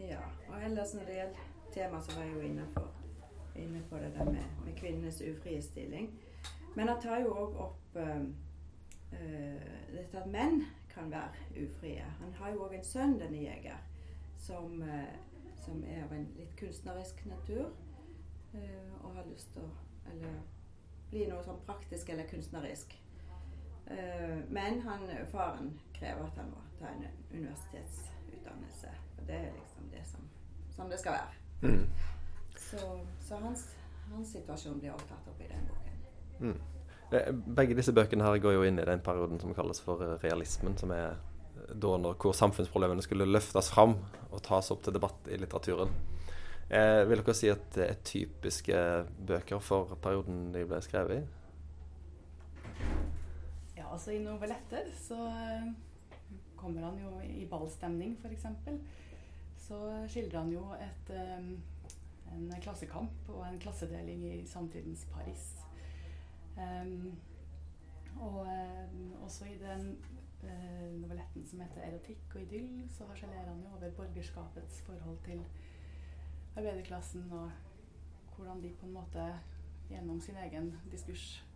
Ja, 0.00 0.22
og 0.48 0.62
ellers 0.64 0.94
når 0.96 1.06
det 1.06 1.16
gjelder 1.18 1.48
tema 1.74 1.98
så 2.00 2.14
var 2.16 2.24
jeg 2.24 2.34
jo 2.34 2.40
inne 2.48 2.64
på, 2.74 2.82
inne 3.60 3.82
på 3.90 3.98
det 4.00 4.14
der 4.16 4.30
med, 4.32 4.46
med 4.64 4.76
kvinnenes 4.78 5.20
ufrie 5.20 5.62
stilling. 5.62 6.08
Men 6.74 6.88
jeg 6.88 7.02
tar 7.02 7.20
jo 7.20 7.34
òg 7.36 7.58
opp 7.66 7.98
øh, 8.00 8.22
dette 9.92 10.22
at 10.22 10.30
menn 10.30 10.62
kan 10.94 11.10
være 11.10 11.64
ufrie. 11.64 12.06
Han 12.20 12.32
har 12.38 12.54
jo 12.54 12.64
òg 12.66 12.76
en 12.78 12.84
sønn, 12.84 13.18
denne 13.20 13.42
jeger, 13.42 13.78
som, 14.38 14.80
uh, 14.82 15.12
som, 15.64 15.84
er 15.84 16.04
av 16.04 16.14
en 16.16 16.26
litt 16.36 16.56
kunstnerisk 16.58 17.24
natur. 17.26 17.70
og 19.02 19.14
har 19.14 19.26
lyst 19.30 19.52
til 19.54 19.62
å 19.62 19.68
eller, 20.10 20.40
bli 21.10 21.26
noe 21.30 21.42
sånn 21.44 21.60
praktisk 21.66 22.08
eller 22.08 22.26
kunstnerisk. 22.26 22.96
men 24.48 24.80
han, 24.80 25.06
faren 25.30 25.70
krever 25.94 26.24
at 26.26 26.36
han 26.36 26.50
må 26.50 26.62
ta 26.78 26.90
en 26.90 27.06
universitetsutdannelse. 27.30 28.90
Og 29.18 29.26
det 29.26 29.34
er 29.34 29.52
liksom 29.54 29.88
det 29.92 30.04
som, 30.06 30.28
som 30.70 30.90
det 30.90 30.98
skal 30.98 31.12
være. 31.12 31.40
Mm. 31.62 31.90
Så, 32.56 33.06
så 33.20 33.36
hans, 33.36 33.76
hans, 34.08 34.32
situasjon 34.32 34.80
blir 34.80 34.92
også 34.92 35.08
tatt 35.08 35.28
opp 35.32 35.40
i 35.40 35.48
den 35.50 35.66
boken. 35.68 35.98
Mm. 36.40 36.79
Eh, 37.10 37.32
begge 37.32 37.74
disse 37.74 37.94
bøkene 37.96 38.26
her 38.26 38.38
går 38.42 38.54
jo 38.54 38.62
inn 38.66 38.78
i 38.78 38.86
den 38.86 39.02
perioden 39.02 39.40
som 39.42 39.54
kalles 39.56 39.82
for 39.82 40.02
eh, 40.04 40.16
realismen, 40.22 40.76
som 40.78 40.92
er 40.94 41.08
eh, 41.10 41.74
da 41.74 41.96
når, 41.98 42.16
hvor 42.22 42.36
samfunnsproblemene 42.36 43.02
skulle 43.02 43.28
løftes 43.28 43.72
fram 43.74 43.96
og 44.30 44.42
tas 44.46 44.70
opp 44.70 44.84
til 44.86 44.94
debatt 44.94 45.30
i 45.30 45.38
litteraturen. 45.40 45.92
Eh, 46.70 47.02
vil 47.10 47.22
dere 47.24 47.34
si 47.34 47.50
at 47.50 47.66
det 47.74 47.88
er 47.88 48.00
typiske 48.06 48.80
bøker 49.26 49.62
for 49.64 49.96
perioden 50.02 50.50
de 50.54 50.64
ble 50.70 50.78
skrevet 50.86 51.18
i? 51.18 51.22
Ja, 53.80 53.90
altså 53.90 54.14
i 54.14 54.22
noveletter 54.22 54.86
så 54.94 55.18
kommer 56.60 56.84
han 56.84 56.98
jo 57.00 57.16
i 57.24 57.46
ballstemning, 57.50 58.18
f.eks 58.22 58.46
så 59.70 60.06
skildrer 60.10 60.40
han 60.40 60.50
jo 60.50 60.64
et, 60.82 61.10
en 62.34 62.48
klassekamp 62.62 63.28
og 63.30 63.44
en 63.46 63.58
klassedeling 63.62 64.24
i 64.26 64.46
samtidens 64.50 65.04
Paris. 65.12 65.59
Um, 66.56 67.18
og 68.20 68.40
um, 68.40 69.12
også 69.22 69.44
i 69.44 69.58
den 69.58 69.98
uh, 70.42 71.00
novelletten 71.00 71.46
som 71.46 71.60
heter 71.60 71.82
'Erotikk 71.82 72.34
og 72.34 72.40
idyll', 72.40 72.88
så 72.88 73.06
harselerer 73.06 73.48
han 73.48 73.62
jo 73.62 73.68
over 73.68 73.90
borgerskapets 73.90 74.82
forhold 74.82 75.18
til 75.24 75.44
arbeiderklassen, 76.56 77.32
og 77.32 77.50
hvordan 78.36 78.62
de 78.62 78.74
på 78.80 78.86
en 78.86 78.92
måte 78.92 79.38
gjennom 79.88 80.20
sin 80.20 80.36
egen 80.36 80.74
diskurs 80.90 81.46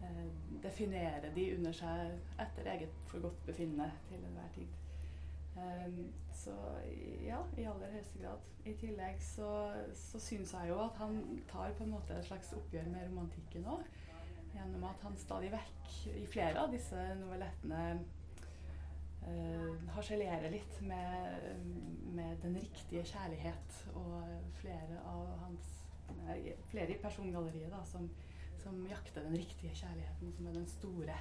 uh, 0.00 0.62
definerer 0.62 1.34
de 1.34 1.56
under 1.58 1.72
seg 1.72 2.18
etter 2.40 2.72
eget 2.72 2.92
forgodtbefinnende 3.06 3.92
til 4.08 4.16
enhver 4.16 4.48
tid. 4.54 4.87
Um, 5.58 6.12
så 6.38 6.54
ja, 7.26 7.38
i 7.58 7.64
aller 7.66 7.90
høyeste 7.92 8.20
grad. 8.22 8.44
I 8.68 8.74
tillegg 8.78 9.22
så, 9.22 9.48
så 9.96 10.20
syns 10.22 10.52
jeg 10.54 10.70
jo 10.70 10.76
at 10.84 10.98
han 11.00 11.18
tar 11.50 11.72
på 11.78 11.86
en 11.86 11.96
måte 11.96 12.14
et 12.14 12.28
slags 12.28 12.52
oppgjør 12.56 12.86
med 12.92 13.08
romantikken 13.08 13.66
òg. 13.72 13.82
Gjennom 14.54 14.86
at 14.88 15.02
han 15.06 15.18
stadig 15.18 15.50
vekk 15.52 15.90
i 16.14 16.24
flere 16.30 16.62
av 16.62 16.70
disse 16.72 17.02
novellettene 17.18 17.82
uh, 19.26 19.90
harselerer 19.96 20.52
litt 20.54 20.78
med, 20.86 21.50
med, 22.14 22.38
den 22.44 22.56
riktige 22.60 23.04
kjærlighet. 23.12 23.82
Og 23.98 24.54
flere 24.62 25.02
av 25.06 25.34
hans 25.44 25.74
Flere 26.70 26.94
i 26.94 27.00
persongalleriet 27.02 27.68
da, 27.68 27.82
som, 27.84 28.06
som 28.62 28.78
jakter 28.88 29.26
den 29.26 29.34
riktige 29.36 29.74
kjærligheten, 29.76 30.30
som 30.32 30.46
er 30.48 30.54
den 30.56 30.64
store 30.72 31.16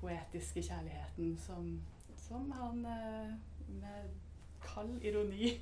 poetiske 0.00 0.62
kjærligheten 0.64 1.36
som, 1.40 1.68
som 2.16 2.48
han 2.56 2.80
uh, 2.88 3.34
med 3.68 4.14
kald 4.62 5.02
ironi. 5.02 5.52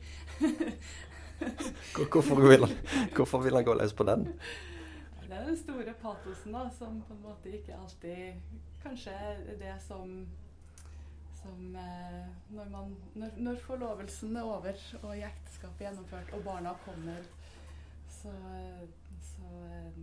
hvorfor, 2.13 2.41
vil 2.41 2.67
han, 2.67 2.77
hvorfor 3.17 3.43
vil 3.45 3.55
han 3.55 3.65
gå 3.65 3.75
løs 3.75 3.93
på 3.93 4.07
den? 4.09 4.27
Det 5.25 5.41
er 5.41 5.47
den 5.49 5.59
store 5.59 5.95
patosen 6.03 6.53
da, 6.55 6.69
som 6.79 7.01
på 7.09 7.15
en 7.15 7.23
måte 7.25 7.53
ikke 7.57 7.77
alltid 7.77 8.61
Kanskje 8.85 9.13
det 9.57 9.73
som, 9.81 10.11
som 11.41 11.77
eh, 11.81 12.27
når, 12.53 12.67
man, 12.69 12.91
når, 13.15 13.31
når, 13.37 13.63
forlovelsen 13.65 14.37
er 14.37 14.45
over 14.45 14.83
og 15.01 15.15
ekteskapet 15.17 15.81
er 15.81 15.87
gjennomført 15.87 16.35
og 16.37 16.45
barna 16.45 16.75
kommer, 16.85 17.25
så, 18.13 18.35
så 19.25 19.49
eh, 19.71 20.03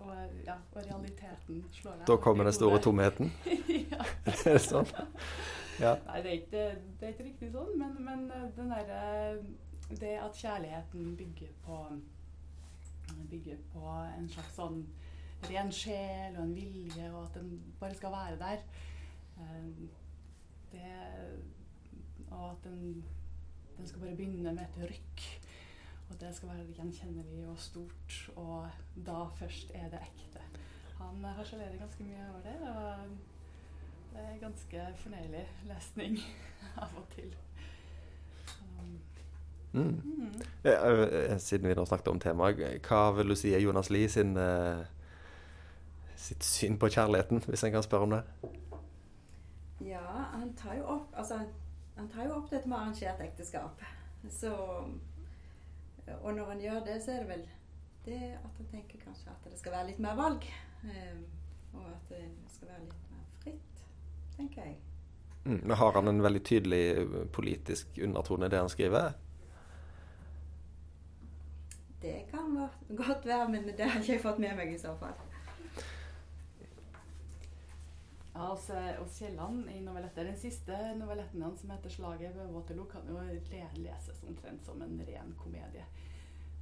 og, 0.00 0.12
ja, 0.46 0.56
og, 0.72 0.78
realiteten 0.84 1.64
slår 1.72 2.00
deg 2.00 2.06
Da 2.08 2.16
kommer 2.24 2.48
den 2.48 2.56
store 2.56 2.80
tomheten? 2.82 3.32
ja. 3.92 4.04
er 4.24 4.38
det 4.46 4.62
sånn? 4.64 4.88
Ja. 5.80 5.94
Nei, 6.06 6.22
det 6.24 6.30
er, 6.30 6.38
ikke, 6.38 6.64
det 7.00 7.06
er, 7.06 7.12
ikke, 7.14 7.26
riktig 7.30 7.50
sånn, 7.54 7.70
men, 7.80 7.94
men 8.04 8.24
eh, 8.36 8.48
den 8.56 8.72
der, 8.72 9.38
det 9.90 10.16
at 10.20 10.36
kjærligheten 10.36 11.14
bygger 11.18 11.52
på 11.66 11.84
Bygger 13.30 13.56
på 13.72 13.80
en 13.90 14.28
slags 14.30 14.52
sånn 14.54 14.84
ren 15.48 15.72
sjel 15.74 16.36
og 16.36 16.44
en 16.44 16.52
vilje, 16.54 17.08
og 17.10 17.24
at 17.24 17.38
den 17.40 17.56
bare 17.80 17.96
skal 17.98 18.12
være 18.14 18.36
der. 18.38 18.62
Eh, 19.40 19.64
det, 20.70 20.92
og 22.30 22.52
at 22.52 22.68
den, 22.68 23.02
den 23.76 23.88
skal 23.88 24.04
bare 24.04 24.14
begynne 24.16 24.54
med 24.54 24.62
et 24.62 24.92
rykk. 24.92 25.24
Og 26.10 26.20
det 26.20 26.34
skal 26.36 26.48
være 26.48 26.66
gjenkjennelig 26.76 27.44
og 27.48 27.58
stort, 27.58 28.30
og 28.36 28.68
da 29.06 29.24
først 29.38 29.70
er 29.74 29.88
det 29.92 30.00
ekte. 30.02 30.40
Han 30.98 31.24
harselerer 31.24 31.78
ganske 31.80 32.04
mye 32.04 32.24
over 32.30 32.40
det, 32.44 32.56
og 32.68 32.96
det 34.12 34.20
er 34.26 34.40
ganske 34.42 34.86
fornøyelig 35.04 35.44
lesning 35.70 36.18
av 36.82 36.96
og 36.96 37.06
til. 37.14 37.34
Um, 38.78 38.98
Mm. 39.72 40.00
mm. 40.04 40.32
Ja, 40.64 40.72
eh, 41.06 41.38
Siden 41.38 41.68
vi 41.68 41.74
nå 41.78 41.84
snakket 41.86 42.08
om 42.10 42.18
temaet, 42.20 42.58
hva 42.88 43.12
vil 43.14 43.28
du 43.30 43.36
si 43.38 43.52
er 43.54 43.60
Jonas 43.62 43.86
Lie 43.90 44.08
sin, 44.10 44.32
eh, 44.36 44.80
sitt 46.18 46.42
syn 46.44 46.74
på 46.78 46.88
kjærligheten, 46.90 47.38
hvis 47.46 47.62
en 47.64 47.72
kan 47.76 47.82
spørre 47.86 48.02
om 48.08 48.10
det? 48.16 48.22
Ja, 49.86 50.02
han 50.34 50.50
tar 50.58 50.74
jo 50.74 50.84
opp 50.96 51.14
altså, 51.16 51.36
han- 51.38 51.54
han 51.96 52.08
tar 52.08 52.24
jo 52.26 52.32
opp 52.40 52.50
dette 52.50 52.68
med 52.68 52.76
arrangert 52.78 53.20
ekteskap. 53.20 53.80
Så 54.30 54.50
Og 56.22 56.34
når 56.34 56.52
han 56.52 56.60
gjør 56.60 56.84
det, 56.86 56.98
så 57.04 57.14
er 57.14 57.24
det 57.24 57.30
vel 57.30 57.48
det 58.04 58.20
at 58.36 58.56
han 58.56 58.68
tenker 58.70 59.00
kanskje 59.04 59.32
at 59.32 59.48
det 59.50 59.58
skal 59.60 59.74
være 59.76 59.90
litt 59.90 60.02
mer 60.02 60.18
valg. 60.18 60.46
Eh, 60.84 61.18
og 61.72 61.86
at 61.86 62.12
det 62.12 62.22
skal 62.50 62.72
være 62.72 62.84
litt 62.86 63.10
mer 63.12 63.26
fritt, 63.42 63.82
tenker 64.36 64.64
jeg. 64.64 64.78
Mm. 65.44 65.60
Men 65.62 65.76
har 65.76 65.92
han 65.96 66.08
en 66.08 66.22
veldig 66.22 66.44
tydelig 66.44 66.84
eh, 66.90 67.18
politisk 67.32 67.98
undertone 68.02 68.46
i 68.46 68.52
det 68.52 68.62
han 68.62 68.72
skriver? 68.72 69.12
Det 72.00 72.16
kan 72.30 72.68
godt 72.96 73.26
være, 73.26 73.48
men 73.48 73.66
det 73.76 73.84
har 73.84 74.00
ikke 74.00 74.14
jeg 74.14 74.22
fått 74.22 74.40
med 74.40 74.56
meg 74.56 74.72
i 74.72 74.80
så 74.80 74.94
fall. 75.00 75.16
Ja, 78.40 78.46
hos, 78.46 78.70
eh, 78.70 79.06
Kielland 79.18 79.70
i 79.70 79.80
novelletter. 79.84 80.24
Den 80.24 80.36
siste 80.36 80.76
novelletten 80.96 81.42
hans 81.42 81.60
som 81.60 81.70
heter 81.70 81.90
'Slaget 81.90 82.36
ved 82.36 82.46
Waterloo', 82.46 82.88
kan 82.88 83.02
jo 83.08 83.20
leses 83.76 84.22
omtrent 84.28 84.64
som 84.64 84.82
en 84.82 85.02
ren 85.08 85.34
komedie. 85.38 85.84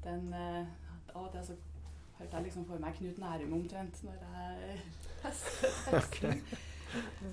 Den, 0.05 0.33
eh, 0.35 0.67
Av 1.15 1.27
og 1.27 1.33
til 1.33 1.47
så 1.47 1.57
hørte 2.19 2.37
jeg 2.37 2.45
liksom 2.45 2.67
for 2.67 2.79
meg 2.79 2.95
Knut 2.95 3.19
Nærum 3.19 3.53
omtrent 3.53 4.03
når 4.05 4.13
jeg 4.13 4.81
leste 5.25 5.67
teksten. 5.91 6.43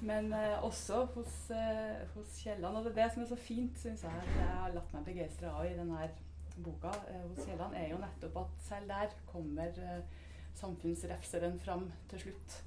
Men 0.02 0.34
eh, 0.34 0.64
også 0.64 1.06
hos, 1.06 1.50
eh, 1.50 2.08
hos 2.14 2.38
Kielland. 2.44 2.78
Og 2.78 2.86
det 2.86 2.96
det 2.96 3.12
som 3.14 3.24
er 3.24 3.28
så 3.28 3.36
fint, 3.36 3.80
syns 3.80 4.04
jeg, 4.04 4.12
at 4.12 4.38
jeg 4.38 4.48
har 4.48 4.74
latt 4.74 4.94
meg 4.94 5.06
begeistre 5.06 5.50
av 5.50 5.66
i 5.66 5.74
denne 5.74 6.10
boka 6.64 6.94
eh, 7.10 7.30
hos 7.30 7.46
Kielland, 7.46 7.74
er 7.74 7.90
jo 7.90 7.98
nettopp 7.98 8.38
at 8.38 8.64
selv 8.70 8.88
der 8.88 9.10
kommer 9.26 9.68
eh, 9.68 10.02
samfunnsrefseren 10.54 11.60
fram 11.60 11.92
til 12.10 12.20
slutt. 12.20 12.64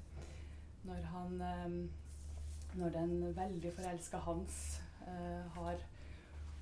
Når 0.83 1.07
han 1.13 1.41
eh, 1.41 2.77
Når 2.79 2.89
den 2.93 3.35
veldig 3.35 3.73
forelska 3.73 4.17
Hans 4.17 4.81
eh, 5.07 5.45
har 5.55 5.81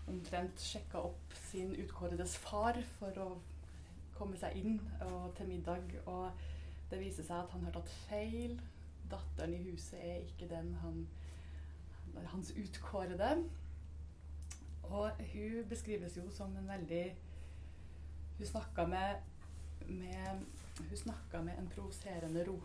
omtrent 0.08 0.62
sjekka 0.64 1.02
opp 1.04 1.34
sin 1.50 1.74
utkåredes 1.76 2.38
far 2.40 2.78
for 2.98 3.20
å 3.20 3.28
komme 4.16 4.38
seg 4.40 4.56
inn 4.56 4.78
og, 5.04 5.34
til 5.36 5.50
middag, 5.52 5.84
og 6.08 6.32
det 6.90 7.02
viser 7.02 7.28
seg 7.28 7.42
at 7.42 7.52
han 7.52 7.66
har 7.68 7.76
tatt 7.76 7.92
feil. 8.08 8.56
Datteren 9.12 9.54
i 9.58 9.66
huset 9.68 10.00
er 10.00 10.24
ikke 10.24 10.48
den 10.50 10.72
han 10.82 11.04
hans 12.32 12.52
utkårede. 12.52 13.44
Og 14.84 15.12
hun 15.34 15.64
beskrives 15.70 16.18
jo 16.18 16.30
som 16.32 16.56
en 16.58 16.68
veldig 16.68 17.16
Hun 18.38 18.46
snakka 18.46 18.86
med, 18.86 19.16
med 19.88 20.46
Hun 20.90 20.98
snakka 20.98 21.42
med 21.42 21.58
en 21.58 21.70
provoserende 21.76 22.46
ro. 22.48 22.62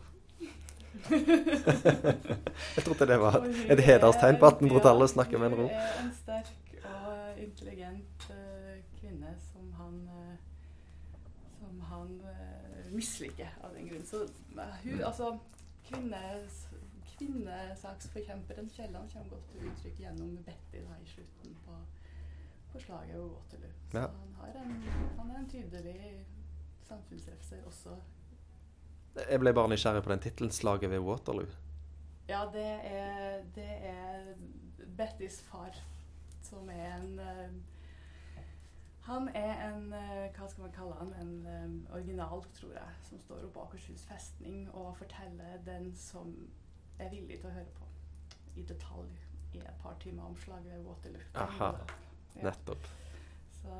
Jeg 2.75 2.83
trodde 2.85 3.07
det 3.09 3.19
var 3.21 3.37
et 3.69 3.79
hederstegn 3.83 4.37
på 4.39 4.45
er- 4.49 4.57
1800-tallet 4.57 5.07
å 5.09 5.13
snakke 5.13 5.39
med 5.41 5.51
en 5.51 5.57
ro. 5.59 5.67
Hun 5.67 5.77
er 5.79 5.99
en 6.03 6.11
sterk 6.17 6.75
og 6.83 7.39
intelligent 7.43 8.27
eh, 8.33 8.77
kvinne 8.99 9.33
som 9.51 9.71
han 9.79 9.95
eh, 10.17 10.35
Som 11.59 11.79
han 11.89 12.09
eh, 12.29 12.91
misliker 12.93 13.49
av 13.63 13.73
den 13.77 13.87
grunn. 13.89 14.05
Så 14.05 14.23
eh, 14.23 14.29
hun, 14.83 14.93
Mm. 14.93 15.03
altså 15.07 15.37
kvinnes, 15.89 16.65
Kvinnesaksforkjemperen 17.17 18.69
Kielland 18.73 19.09
kommer 19.13 19.29
godt 19.29 19.49
til 19.51 19.67
uttrykk 19.69 19.99
gjennom 20.01 20.31
Betty 20.45 20.79
da, 20.81 20.95
i 21.03 21.05
slutten 21.07 21.53
på, 21.65 21.75
på 22.73 22.79
slaget 22.81 23.15
ved 23.15 23.29
Waterloo. 23.29 23.73
Så 23.91 23.97
Ja. 23.97 24.07
han, 24.07 24.33
har 24.39 24.47
en, 24.63 24.71
han 25.19 25.29
er 25.31 25.37
en 25.39 25.49
tydelig 25.49 26.25
samfunnsrefser 26.87 27.57
også 27.69 27.95
Jeg 29.15 29.39
ble 29.39 29.53
bare 29.53 29.69
nysgjerrig 29.69 30.03
på 30.03 30.11
den 30.11 30.19
tittelen, 30.19 30.51
'Slaget 30.51 30.89
ved 30.89 30.99
Waterloo'. 30.99 31.51
Ja, 32.29 32.45
det 32.53 32.71
er, 32.83 33.43
det 33.55 33.69
er 33.81 34.33
Bettys 34.97 35.41
far, 35.41 35.75
som 36.41 36.69
er 36.69 36.95
en 36.95 37.19
eh, 37.19 37.49
Han 39.01 39.27
er 39.35 39.69
en 39.69 39.93
eh, 39.93 40.31
Hva 40.37 40.47
skal 40.47 40.61
man 40.61 40.71
kalle 40.71 40.95
han? 40.99 41.13
En 41.21 41.47
eh, 41.47 41.93
original, 41.93 42.43
tror 42.53 42.71
jeg, 42.71 42.89
som 43.03 43.19
står 43.19 43.35
oppe 43.35 43.53
på 43.53 43.61
Akershus 43.61 44.05
festning 44.05 44.69
og 44.73 44.97
forteller 44.97 45.57
den 45.65 45.95
som 45.95 46.49
er 46.99 47.09
villig 47.09 47.39
til 47.39 47.49
å 47.49 47.53
høre 47.57 47.73
på 47.75 47.89
i 48.55 48.63
detalj 48.69 49.09
i 49.53 49.59
et 49.59 49.79
par 49.81 49.95
timer 49.99 50.23
om 50.23 50.37
slaget 50.37 50.71
ved 50.73 50.85
Waterloo. 50.85 51.21
Aha. 51.35 51.71
Ja. 52.35 52.43
Nettopp. 52.43 52.87
Så 53.51 53.77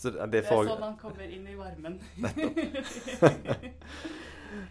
Så 0.00 0.10
det, 0.14 0.18
Det 0.32 0.40
det 0.40 0.46
er 0.48 0.68
sånn 0.70 0.86
han 0.86 0.94
kommer 1.00 1.26
inn 1.28 1.44
i 1.44 1.56
varmen. 1.58 1.98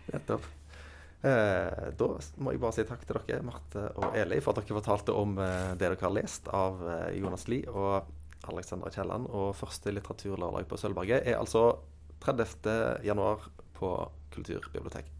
Nettopp. 0.09 0.47
Eh, 1.21 1.89
da 1.99 2.07
må 2.39 2.53
jeg 2.55 2.61
bare 2.63 2.75
si 2.77 2.85
takk 2.87 3.03
til 3.03 3.19
dere, 3.19 3.43
Marte 3.45 3.83
og 3.99 4.15
Eli, 4.17 4.39
for 4.41 4.55
at 4.55 4.63
dere 4.63 4.79
fortalte 4.79 5.13
om 5.13 5.35
eh, 5.43 5.73
det 5.75 5.83
dere 5.85 6.01
har 6.01 6.15
lest 6.15 6.49
av 6.55 6.81
eh, 6.81 7.19
Jonas 7.19 7.45
Lie 7.51 7.69
og 7.69 8.09
Alexander 8.49 8.89
Kielland. 8.95 9.29
Og 9.29 9.51
første 9.59 9.93
litteraturlørdag 9.93 10.65
på 10.71 10.79
Sølvberget 10.81 11.27
er 11.27 11.37
altså 11.37 11.67
30. 12.25 13.05
januar 13.05 13.51
på 13.77 13.93
Kulturbiblioteket. 14.33 15.18